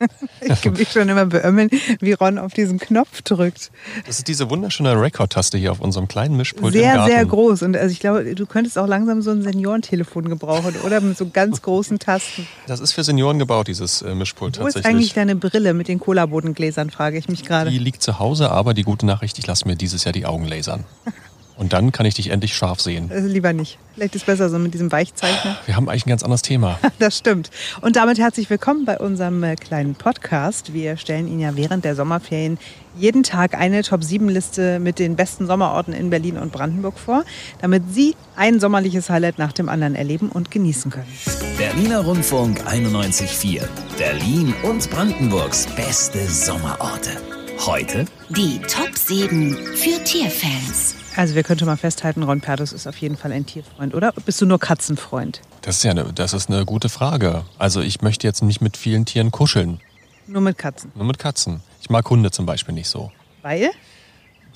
[0.40, 1.68] Ich kann mich schon immer beömmeln,
[2.00, 3.70] wie Ron auf diesen Knopf drückt.
[4.06, 7.10] Das ist diese wunderschöne Rekordtaste hier auf unserem kleinen Mischpult im Sehr, Garten.
[7.10, 7.62] sehr groß.
[7.62, 11.00] Und also ich glaube, du könntest auch langsam so ein Seniorentelefon gebrauchen, oder?
[11.00, 12.46] Mit so ganz großen Tasten.
[12.66, 14.86] Das ist für Senioren gebaut, dieses äh, Mischpult Wo ist tatsächlich.
[14.96, 17.70] eigentlich deine Brille mit den Cola-Bodengläsern, frage ich mich gerade.
[17.70, 20.46] Die liegt zu Hause, aber die gute Nachricht, ich lasse mir dieses Jahr die Augen
[20.46, 20.84] lasern.
[21.60, 23.10] Und dann kann ich dich endlich scharf sehen.
[23.12, 23.76] Also lieber nicht.
[23.94, 25.58] Vielleicht ist es besser so mit diesem Weichzeichner.
[25.66, 26.78] Wir haben eigentlich ein ganz anderes Thema.
[26.98, 27.50] Das stimmt.
[27.82, 30.72] Und damit herzlich willkommen bei unserem äh, kleinen Podcast.
[30.72, 32.58] Wir stellen Ihnen ja während der Sommerferien
[32.96, 37.24] jeden Tag eine Top-7-Liste mit den besten Sommerorten in Berlin und Brandenburg vor,
[37.60, 41.08] damit Sie ein sommerliches Highlight nach dem anderen erleben und genießen können.
[41.58, 43.62] Berliner Rundfunk 91.4.
[43.98, 47.10] Berlin und Brandenburgs beste Sommerorte.
[47.66, 50.99] Heute Die Top 7 für Tierfans.
[51.16, 54.12] Also wir können schon mal festhalten, Ron Pertus ist auf jeden Fall ein Tierfreund, oder?
[54.24, 55.40] Bist du nur Katzenfreund?
[55.62, 57.44] Das ist ja eine, das ist eine gute Frage.
[57.58, 59.80] Also ich möchte jetzt nicht mit vielen Tieren kuscheln,
[60.26, 60.92] Nur mit Katzen.
[60.94, 61.60] nur mit Katzen.
[61.80, 63.10] Ich mag Hunde zum Beispiel nicht so,
[63.42, 63.70] Weil?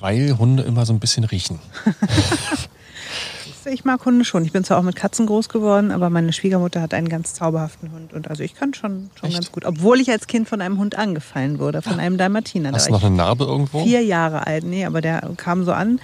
[0.00, 1.58] weil Hunde immer so ein bisschen riechen.
[3.66, 4.44] Ich mag Hunde schon.
[4.44, 7.92] Ich bin zwar auch mit Katzen groß geworden, aber meine Schwiegermutter hat einen ganz zauberhaften
[7.92, 8.12] Hund.
[8.12, 9.38] Und also ich kann schon, schon Echt?
[9.38, 9.64] ganz gut.
[9.64, 12.70] Obwohl ich als Kind von einem Hund angefallen wurde, von einem Dalmatiner.
[12.72, 13.82] Da Hast du noch eine Narbe irgendwo?
[13.82, 14.64] vier Jahre alt.
[14.64, 15.98] Nee, aber der kam so an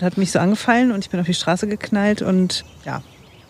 [0.00, 3.02] hat mich so angefallen und ich bin auf die Straße geknallt und ja,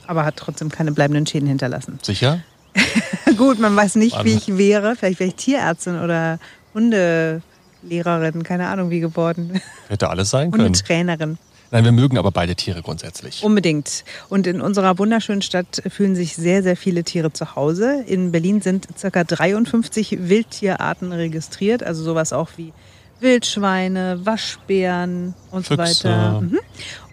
[0.07, 1.99] aber hat trotzdem keine bleibenden Schäden hinterlassen.
[2.03, 2.41] Sicher?
[3.37, 4.97] Gut, man weiß nicht, wie ich wäre.
[4.97, 6.39] Vielleicht wäre ich Tierärztin oder
[6.75, 9.61] Hundelehrerin, keine Ahnung wie geworden.
[9.89, 10.67] Hätte alles sein können.
[10.67, 11.39] Hundetrainerin.
[11.73, 13.43] Nein, wir mögen aber beide Tiere grundsätzlich.
[13.43, 14.05] Unbedingt.
[14.29, 18.05] Und in unserer wunderschönen Stadt fühlen sich sehr, sehr viele Tiere zu Hause.
[18.07, 19.25] In Berlin sind ca.
[19.25, 22.73] 53 Wildtierarten registriert, also sowas auch wie
[23.21, 26.09] Wildschweine, Waschbären und so Füchse.
[26.09, 26.41] weiter.
[26.43, 26.59] Mhm.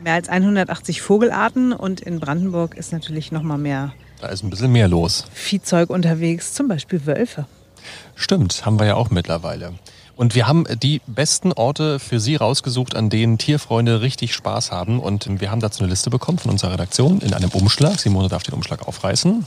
[0.01, 4.49] Mehr als 180 Vogelarten und in Brandenburg ist natürlich noch mal mehr Da ist ein
[4.49, 5.25] bisschen mehr los.
[5.33, 7.45] Viehzeug unterwegs, zum Beispiel Wölfe.
[8.15, 9.73] Stimmt, haben wir ja auch mittlerweile.
[10.15, 14.99] Und wir haben die besten Orte für Sie rausgesucht, an denen Tierfreunde richtig Spaß haben.
[14.99, 17.99] Und wir haben dazu eine Liste bekommen von unserer Redaktion in einem Umschlag.
[17.99, 19.45] Simone darf den Umschlag aufreißen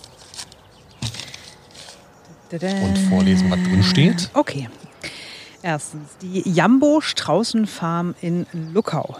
[2.50, 4.30] und vorlesen, was drin steht.
[4.34, 4.68] Okay.
[5.66, 9.16] Erstens die Jambo Straußenfarm in Luckau.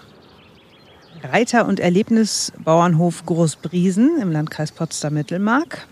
[1.21, 5.89] Reiter- und Erlebnisbauernhof Großbriesen im Landkreis Potsdam-Mittelmark.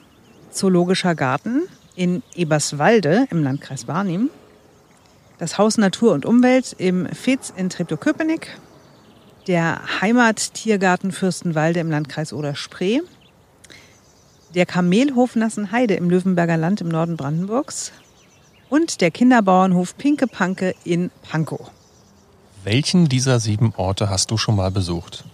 [0.52, 1.62] Zoologischer Garten
[1.96, 4.30] in Eberswalde im Landkreis Barnim.
[5.38, 8.56] Das Haus Natur und Umwelt im Fetz in Treptow-Köpenick.
[9.48, 13.00] Der Heimattiergarten Fürstenwalde im Landkreis Oder-Spree.
[14.54, 17.90] Der Kamelhof Nassenheide im Löwenberger Land im Norden Brandenburgs
[18.68, 21.70] und der Kinderbauernhof Pinke Panke in Pankow.
[22.64, 25.24] Welchen dieser sieben Orte hast du schon mal besucht?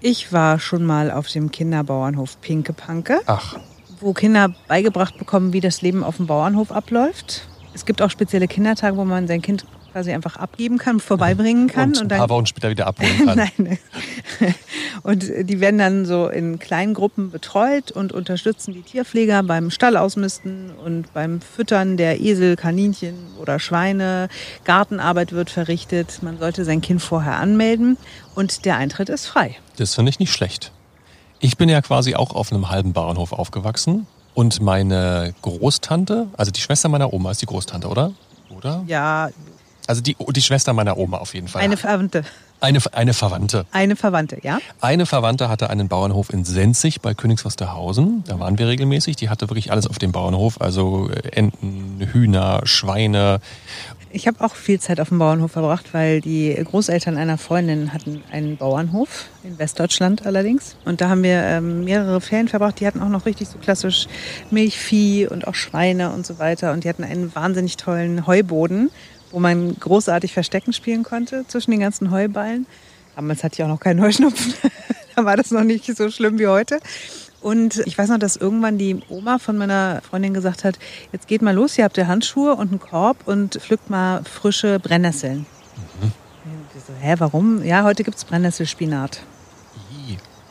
[0.00, 3.56] Ich war schon mal auf dem Kinderbauernhof Pinke Panke, Ach,
[4.00, 7.48] wo Kinder beigebracht bekommen, wie das Leben auf dem Bauernhof abläuft.
[7.74, 11.96] Es gibt auch spezielle Kindertage, wo man sein Kind quasi einfach abgeben kann, vorbeibringen kann.
[11.96, 13.38] und ein paar Wochen später wieder abholen kann.
[13.56, 13.78] Nein.
[15.02, 20.72] Und die werden dann so in kleinen Gruppen betreut und unterstützen die Tierpfleger beim Stallausmisten
[20.84, 24.28] und beim Füttern der Esel, Kaninchen oder Schweine.
[24.64, 26.22] Gartenarbeit wird verrichtet.
[26.22, 27.98] Man sollte sein Kind vorher anmelden
[28.34, 29.56] und der Eintritt ist frei.
[29.76, 30.72] Das finde ich nicht schlecht.
[31.38, 34.06] Ich bin ja quasi auch auf einem halben Bauernhof aufgewachsen.
[34.34, 38.12] Und meine Großtante, also die Schwester meiner Oma ist die Großtante, oder?
[38.50, 38.82] Oder?
[38.86, 39.30] Ja,
[39.86, 41.62] Also die, die Schwester meiner Oma auf jeden Fall.
[41.62, 42.24] eine Verwandte.
[42.60, 43.66] eine, eine Verwandte.
[43.70, 44.58] Eine Verwandte, ja?
[44.80, 48.24] Eine Verwandte hatte einen Bauernhof in Senzig bei Königs Wusterhausen.
[48.26, 49.16] Da waren wir regelmäßig.
[49.16, 50.60] Die hatte wirklich alles auf dem Bauernhof.
[50.60, 53.40] Also äh, Enten, Hühner, Schweine.
[54.10, 58.22] Ich habe auch viel Zeit auf dem Bauernhof verbracht, weil die Großeltern einer Freundin hatten
[58.32, 60.76] einen Bauernhof, in Westdeutschland allerdings.
[60.86, 62.80] Und da haben wir ähm, mehrere Ferien verbracht.
[62.80, 64.06] Die hatten auch noch richtig so klassisch
[64.50, 66.72] Milchvieh und auch Schweine und so weiter.
[66.72, 68.90] Und die hatten einen wahnsinnig tollen Heuboden,
[69.36, 72.64] wo man großartig Verstecken spielen konnte zwischen den ganzen Heuballen.
[73.16, 74.54] Damals hatte ich auch noch keinen Heuschnupfen.
[75.14, 76.80] da war das noch nicht so schlimm wie heute.
[77.42, 80.78] Und ich weiß noch, dass irgendwann die Oma von meiner Freundin gesagt hat,
[81.12, 84.80] jetzt geht mal los, ihr habt ja Handschuhe und einen Korb und pflückt mal frische
[84.80, 85.44] Brennnesseln.
[86.74, 87.62] Ich so, hä, warum?
[87.62, 89.20] Ja, heute gibt's Brennnesselspinat.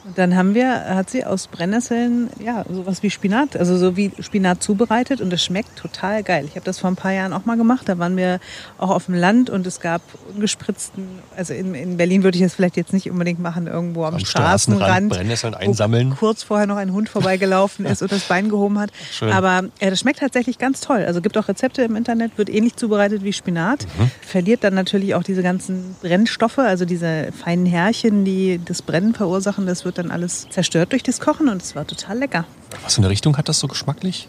[0.05, 4.11] Und dann haben wir, hat sie aus Brennnesseln, ja, sowas wie Spinat, also so wie
[4.19, 6.45] Spinat zubereitet und es schmeckt total geil.
[6.45, 7.89] Ich habe das vor ein paar Jahren auch mal gemacht.
[7.89, 8.39] Da waren wir
[8.77, 12.53] auch auf dem Land und es gab ungespritzten, also in, in Berlin würde ich das
[12.53, 15.09] vielleicht jetzt nicht unbedingt machen, irgendwo am, Am Straßenrand Straßenrand.
[15.09, 16.15] Brennnesseln einsammeln.
[16.19, 18.91] kurz vorher noch ein Hund vorbeigelaufen ist und das Bein gehoben hat.
[19.11, 19.31] Schön.
[19.31, 21.03] Aber äh, das schmeckt tatsächlich ganz toll.
[21.03, 23.87] Also gibt auch Rezepte im Internet, wird ähnlich zubereitet wie Spinat.
[23.97, 24.11] Mhm.
[24.21, 29.65] Verliert dann natürlich auch diese ganzen Brennstoffe, also diese feinen Härchen, die das Brennen verursachen.
[29.65, 32.45] Das wird dann alles zerstört durch das Kochen und es war total lecker.
[32.83, 34.27] Was für eine Richtung hat das so geschmacklich?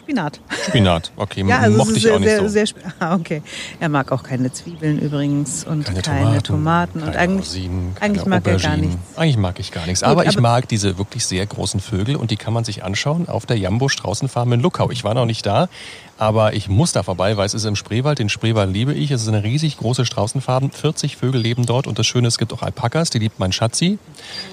[0.00, 0.38] Spinat.
[0.68, 2.48] Spinat, okay, Ja, also mochte ich sehr, auch nicht sehr, so.
[2.48, 2.66] sehr
[2.98, 3.40] ah, okay.
[3.80, 7.02] Er mag auch keine Zwiebeln übrigens und keine, keine, Tomaten, Tomaten.
[7.02, 8.90] Und eigentlich, Rosinen, eigentlich mag er gar Auberginen.
[8.90, 9.16] nichts.
[9.16, 10.02] Eigentlich mag ich gar nichts.
[10.02, 12.84] Gut, aber ich aber- mag diese wirklich sehr großen Vögel und die kann man sich
[12.84, 14.90] anschauen auf der Jambo Straußenfarm in Luckau.
[14.90, 15.68] Ich war noch nicht da,
[16.18, 18.18] aber ich muss da vorbei, weil es ist im Spreewald.
[18.18, 19.10] Den Spreewald liebe ich.
[19.10, 20.70] Es ist eine riesig große Straußenfarm.
[20.70, 23.98] 40 Vögel leben dort und das Schöne, es gibt auch Alpakas, die liebt mein Schatzi.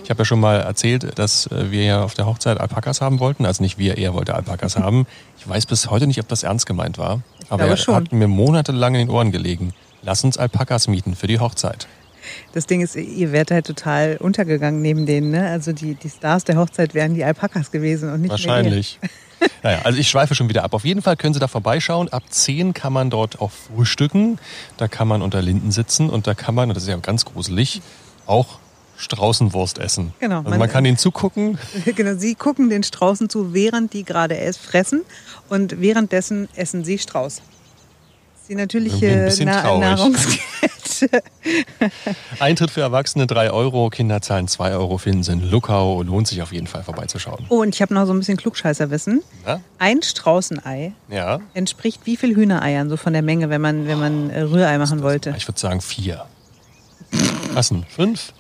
[0.03, 3.19] Ich habe ja schon mal erzählt, dass äh, wir ja auf der Hochzeit Alpakas haben
[3.19, 3.45] wollten.
[3.45, 5.05] Also nicht wir, er wollte Alpakas haben.
[5.37, 7.21] Ich weiß bis heute nicht, ob das ernst gemeint war.
[7.49, 7.95] Aber er schon.
[7.95, 9.73] hat mir monatelang in den Ohren gelegen.
[10.01, 11.87] Lass uns Alpakas mieten für die Hochzeit.
[12.53, 15.31] Das Ding ist, ihr wärt halt total untergegangen neben denen.
[15.31, 15.47] Ne?
[15.47, 18.99] Also die, die Stars der Hochzeit wären die Alpakas gewesen und nicht Wahrscheinlich.
[19.63, 20.73] Naja, also ich schweife schon wieder ab.
[20.73, 22.09] Auf jeden Fall können Sie da vorbeischauen.
[22.09, 24.39] Ab 10 kann man dort auch frühstücken.
[24.77, 27.25] Da kann man unter Linden sitzen und da kann man, und das ist ja ganz
[27.25, 27.81] gruselig,
[28.25, 28.57] auch
[28.97, 30.13] Straußenwurst essen.
[30.19, 31.57] Genau, Also man- man kann ihnen zugucken.
[31.95, 35.01] Genau, sie gucken den Straußen zu, während die gerade es fressen
[35.49, 37.41] und währenddessen essen sie Strauß.
[38.49, 40.39] Die natürliche Na traurig.
[42.39, 46.01] Eintritt für Erwachsene 3 Euro, Kinder zahlen 2 Euro, finden Sie in Luckau.
[46.03, 47.45] Lohnt sich auf jeden Fall vorbeizuschauen.
[47.49, 49.21] Oh, und ich habe noch so ein bisschen Klugscheißerwissen.
[49.45, 49.61] Na?
[49.79, 54.29] Ein Straußenei Ja, entspricht wie viel Hühnereiern, so von der Menge, wenn man, wenn man
[54.29, 55.33] äh, Rührei machen wollte?
[55.37, 56.25] ich würde sagen 4.
[57.53, 57.83] Was denn?
[57.85, 58.33] 5?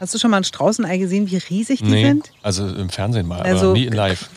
[0.00, 2.30] Hast du schon mal ein Straußenei gesehen, wie riesig die Nee, sind?
[2.42, 4.28] also im Fernsehen mal, Also- aber nie in live.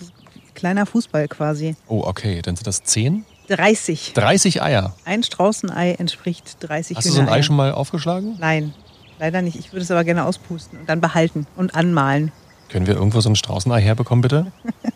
[0.54, 1.76] Kleiner Fußball quasi.
[1.88, 3.24] Oh, okay, dann sind das 10?
[3.50, 4.14] 30.
[4.14, 4.94] 30 Eier.
[5.06, 7.44] Ein Straußenei entspricht 30 Hast du so ein Ei Hühnereiern.
[7.44, 8.36] schon mal aufgeschlagen?
[8.40, 8.74] Nein,
[9.20, 9.58] leider nicht.
[9.58, 12.32] Ich würde es aber gerne auspusten und dann behalten und anmalen.
[12.70, 14.52] Können wir irgendwo so ein Straußenei herbekommen, bitte?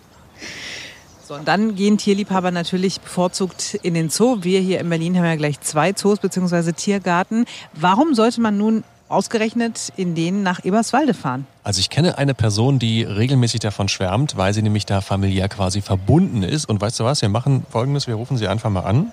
[1.25, 4.39] So, und dann gehen Tierliebhaber natürlich bevorzugt in den Zoo.
[4.41, 6.73] Wir hier in Berlin haben ja gleich zwei Zoos bzw.
[6.73, 7.45] Tiergarten.
[7.71, 8.83] Warum sollte man nun
[9.13, 11.47] ausgerechnet in den nach Eberswalde fahren?
[11.63, 15.81] Also ich kenne eine Person, die regelmäßig davon schwärmt, weil sie nämlich da familiär quasi
[15.81, 16.65] verbunden ist.
[16.65, 19.11] Und weißt du was, wir machen folgendes, wir rufen sie einfach mal an.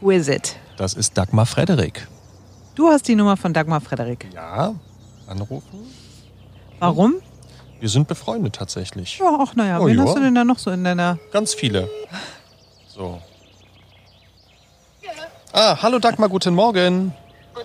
[0.00, 0.56] Who is it?
[0.76, 2.08] Das ist Dagmar Frederik.
[2.74, 4.26] Du hast die Nummer von Dagmar Frederik.
[4.34, 4.74] Ja,
[5.26, 5.80] anrufen.
[6.78, 7.14] Warum?
[7.78, 9.18] Wir sind befreundet tatsächlich.
[9.18, 10.04] Ja, ach naja, Oh, wen ja.
[10.04, 11.18] hast du denn da noch so in deiner...
[11.32, 11.88] Ganz viele.
[12.88, 13.20] So.
[15.52, 17.12] Ah, hallo Dagmar, guten Morgen.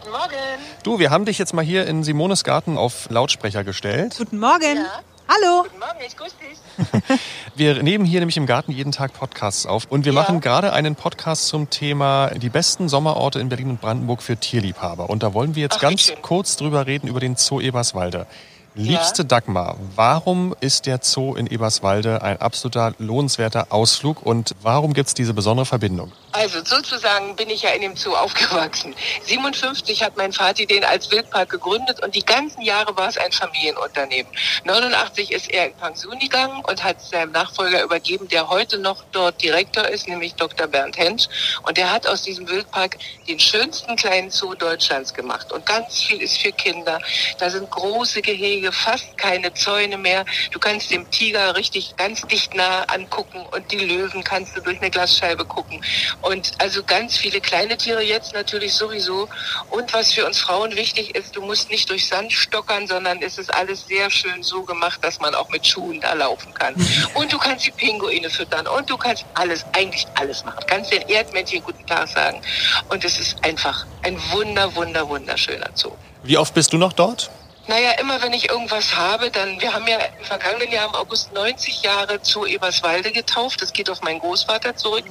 [0.06, 0.36] Guten Morgen.
[0.84, 4.13] Du, wir haben dich jetzt mal hier in Simones Garten auf Lautsprecher gestellt.
[4.19, 4.75] Guten Morgen.
[4.78, 5.02] Ja.
[5.28, 5.63] Hallo.
[5.63, 7.19] Guten Morgen, ich grüße dich.
[7.56, 10.19] Wir nehmen hier nämlich im Garten jeden Tag Podcasts auf und wir Ja.
[10.22, 15.10] machen gerade einen Podcast zum Thema die besten Sommerorte in Berlin und Brandenburg für Tierliebhaber.
[15.10, 18.28] Und da wollen wir jetzt Ach, ganz kurz drüber reden über den Zoo Eberswalde.
[18.75, 25.07] Liebste Dagmar, warum ist der Zoo in Eberswalde ein absoluter lohnenswerter Ausflug und warum gibt
[25.07, 26.12] es diese besondere Verbindung?
[26.37, 28.93] Also sozusagen bin ich ja in dem Zoo aufgewachsen.
[29.23, 33.31] 57 hat mein Vati den als Wildpark gegründet und die ganzen Jahre war es ein
[33.31, 34.29] Familienunternehmen.
[34.65, 39.41] 89 ist er in Pension gegangen und hat seinem Nachfolger übergeben, der heute noch dort
[39.41, 40.67] Direktor ist, nämlich Dr.
[40.67, 41.29] Bernd Hensch.
[41.63, 42.97] Und der hat aus diesem Wildpark
[43.29, 45.53] den schönsten kleinen Zoo Deutschlands gemacht.
[45.53, 46.99] Und ganz viel ist für Kinder.
[47.39, 50.25] Da sind große Gehege, fast keine Zäune mehr.
[50.51, 54.81] Du kannst dem Tiger richtig ganz dicht nah angucken und die Löwen kannst du durch
[54.81, 55.81] eine Glasscheibe gucken.
[56.25, 59.30] Und also ganz viele kleine Tiere jetzt natürlich sowieso.
[59.69, 63.38] Und was für uns Frauen wichtig ist, du musst nicht durch Sand stockern, sondern es
[63.38, 66.74] ist alles sehr schön so gemacht, dass man auch mit Schuhen da laufen kann.
[67.13, 70.57] Und du kannst die Pinguine füttern und du kannst alles, eigentlich alles machen.
[70.62, 72.42] Du kannst den Erdmännchen guten Tag sagen.
[72.89, 75.92] Und es ist einfach ein wunder, wunder, wunderschöner Zoo.
[76.23, 77.30] Wie oft bist du noch dort?
[77.68, 81.34] Naja, immer wenn ich irgendwas habe, dann, wir haben ja im vergangenen Jahr im August
[81.34, 83.62] 90 Jahre zu Eberswalde getauft.
[83.62, 85.06] Das geht auf meinen Großvater zurück.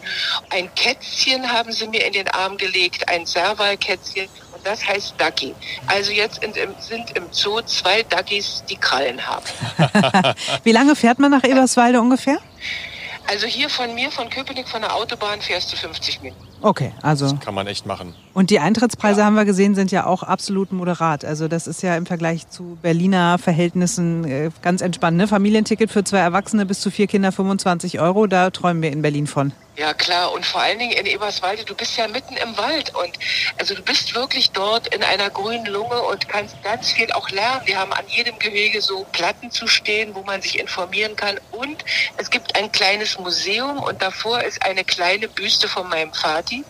[0.51, 4.29] Ein Kätzchen haben sie mir in den Arm gelegt, ein Servalkätzchen.
[4.53, 5.55] Und das heißt Ducky.
[5.89, 9.45] Also jetzt sind im Zoo zwei Duckys, die Krallen haben.
[10.63, 12.39] Wie lange fährt man nach Eberswalde ungefähr?
[13.27, 16.54] Also hier von mir, von Köpenick, von der Autobahn fährst du 50 Minuten.
[16.65, 17.37] Okay, also.
[17.45, 18.15] Kann man echt machen.
[18.33, 21.23] Und die Eintrittspreise haben wir gesehen, sind ja auch absolut moderat.
[21.23, 25.19] Also das ist ja im Vergleich zu Berliner Verhältnissen äh, ganz entspannt.
[25.19, 25.29] Ne?
[25.29, 29.27] Familienticket für zwei Erwachsene bis zu vier Kinder 25 Euro, da träumen wir in Berlin
[29.27, 29.53] von.
[29.77, 33.19] Ja klar, und vor allen Dingen in Eberswalde, du bist ja mitten im Wald und
[33.59, 37.63] also du bist wirklich dort in einer grünen Lunge und kannst ganz viel auch lernen.
[37.65, 41.85] Wir haben an jedem Gehege so Platten zu stehen, wo man sich informieren kann und
[42.19, 46.65] es gibt ein kleines Museum und davor ist eine kleine Büste von meinem Vati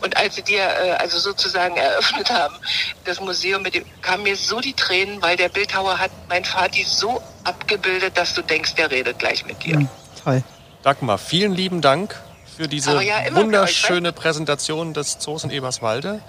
[0.00, 2.56] und als sie dir äh, also sozusagen eröffnet haben,
[3.04, 6.82] das Museum mit dem, kamen mir so die Tränen, weil der Bildhauer hat mein Vati
[6.82, 9.76] so abgebildet, dass du denkst, der redet gleich mit dir.
[9.76, 9.88] Hm,
[10.24, 10.42] toll.
[10.82, 12.20] Dagmar, vielen lieben Dank
[12.58, 16.20] für diese ja, wunderschöne Präsentation des Zoos in Eberswalde.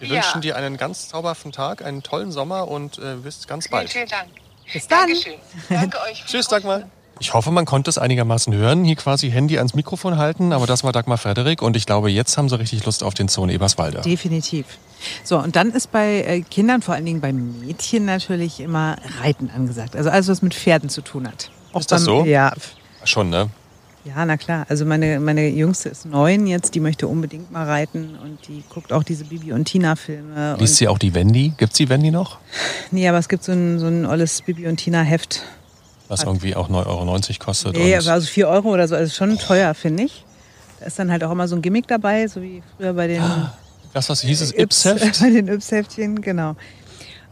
[0.00, 0.14] Wir Ja.
[0.16, 3.90] wünschen dir einen ganz zauberhaften Tag, einen tollen Sommer und äh, bis ganz Vielen, bald.
[3.92, 4.28] vielen Dank.
[4.72, 5.06] Bis dann.
[5.06, 5.34] Dankeschön.
[5.68, 6.24] Danke euch.
[6.26, 6.82] Tschüss, Dagmar.
[7.20, 8.84] Ich hoffe, man konnte es einigermaßen hören.
[8.84, 12.36] Hier quasi Handy ans Mikrofon halten, aber das war Dagmar Frederik und ich glaube, jetzt
[12.36, 14.00] haben sie richtig Lust auf den Zoo in Eberswalde.
[14.00, 14.66] Definitiv.
[15.22, 19.50] So, und dann ist bei äh, Kindern, vor allen Dingen bei Mädchen natürlich immer Reiten
[19.54, 19.94] angesagt.
[19.94, 21.48] Also alles, was mit Pferden zu tun hat.
[21.72, 22.24] Auch ist das beim, so?
[22.24, 22.52] Ja.
[23.04, 23.50] Schon, ne?
[24.06, 24.66] Ja, na klar.
[24.68, 28.92] Also meine, meine Jüngste ist neun jetzt, die möchte unbedingt mal reiten und die guckt
[28.92, 30.56] auch diese Bibi und Tina-Filme.
[30.60, 31.52] Liest sie auch die Wendy?
[31.56, 32.38] Gibt es die Wendy noch?
[32.92, 35.42] Nee, aber es gibt so ein, so ein olles Bibi und Tina-Heft.
[36.06, 37.76] Was irgendwie auch 9,90 Euro kostet.
[37.76, 38.94] Nee, also 4 Euro oder so.
[38.94, 40.24] Also schon teuer, finde ich.
[40.78, 43.22] Da ist dann halt auch immer so ein Gimmick dabei, so wie früher bei den.
[43.92, 45.20] Das, was hieß es, Ips-Heft?
[45.22, 46.54] Bei den Ips-Heftchen, genau.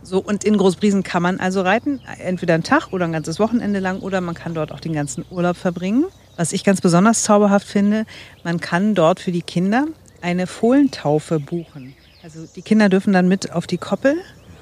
[0.02, 3.80] So, und in Großbriesen kann man also reiten, entweder einen Tag oder ein ganzes Wochenende
[3.80, 6.06] lang oder man kann dort auch den ganzen Urlaub verbringen.
[6.36, 8.06] Was ich ganz besonders zauberhaft finde,
[8.42, 9.86] man kann dort für die Kinder
[10.20, 11.94] eine Fohlentaufe buchen.
[12.22, 14.16] Also die Kinder dürfen dann mit auf die Koppel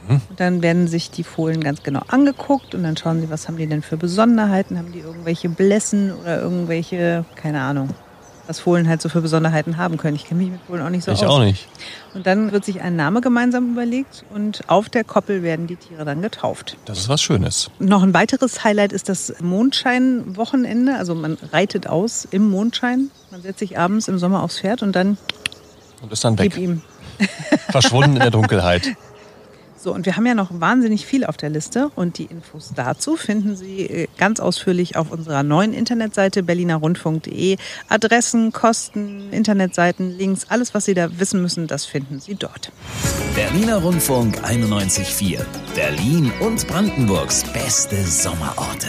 [0.09, 0.21] mhm.
[0.29, 3.57] und dann werden sich die Fohlen ganz genau angeguckt und dann schauen sie, was haben
[3.57, 7.91] die denn für Besonderheiten, haben die irgendwelche Blässen oder irgendwelche, keine Ahnung,
[8.52, 10.14] was Fohlen halt so für Besonderheiten haben können.
[10.14, 11.23] Ich kenne mich mit Fohlen auch nicht so ich aus.
[11.23, 11.68] Ich auch nicht.
[12.12, 16.04] Und dann wird sich ein Name gemeinsam überlegt und auf der Koppel werden die Tiere
[16.04, 16.76] dann getauft.
[16.85, 17.71] Das ist was Schönes.
[17.78, 20.97] Noch ein weiteres Highlight ist das Mondscheinwochenende.
[20.97, 23.11] Also man reitet aus im Mondschein.
[23.30, 25.16] Man setzt sich abends im Sommer aufs Pferd und dann
[26.02, 26.52] und ist dann weg.
[26.54, 26.82] Gib ihm.
[27.71, 28.82] Verschwunden in der Dunkelheit.
[29.82, 33.16] So, und wir haben ja noch wahnsinnig viel auf der Liste und die Infos dazu
[33.16, 37.56] finden Sie äh, ganz ausführlich auf unserer neuen Internetseite berlinerrundfunk.de.
[37.88, 42.70] Adressen, Kosten, Internetseiten, Links, alles, was Sie da wissen müssen, das finden Sie dort.
[43.34, 45.40] Berliner Rundfunk 91.4.
[45.74, 48.86] Berlin und Brandenburgs beste Sommerorte.